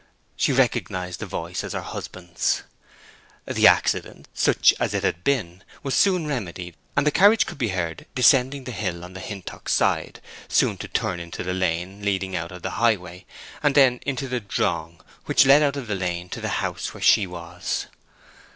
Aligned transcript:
She 0.35 0.51
recognized 0.51 1.19
the 1.19 1.27
voice 1.27 1.63
as 1.63 1.73
her 1.73 1.81
husband's. 1.83 2.63
The 3.45 3.67
accident, 3.67 4.27
such 4.33 4.73
as 4.79 4.95
it 4.95 5.03
had 5.03 5.23
been, 5.23 5.63
was 5.83 5.93
soon 5.93 6.25
remedied, 6.25 6.75
and 6.97 7.05
the 7.05 7.11
carriage 7.11 7.45
could 7.45 7.59
be 7.59 7.67
heard 7.67 8.07
descending 8.15 8.63
the 8.63 8.71
hill 8.71 9.03
on 9.05 9.13
the 9.13 9.19
Hintock 9.19 9.69
side, 9.69 10.19
soon 10.47 10.77
to 10.79 10.87
turn 10.87 11.19
into 11.19 11.43
the 11.43 11.53
lane 11.53 12.01
leading 12.01 12.35
out 12.35 12.51
of 12.51 12.63
the 12.63 12.71
highway, 12.81 13.27
and 13.61 13.75
then 13.75 13.99
into 14.03 14.27
the 14.27 14.41
"drong" 14.41 15.01
which 15.25 15.45
led 15.45 15.61
out 15.61 15.77
of 15.77 15.85
the 15.85 15.93
lane 15.93 16.29
to 16.29 16.41
the 16.41 16.49
house 16.65 16.95
where 16.95 17.03
she 17.03 17.27
was. 17.27 17.85